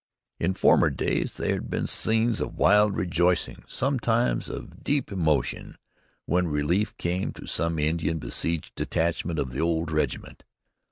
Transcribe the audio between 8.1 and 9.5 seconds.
besieged detachment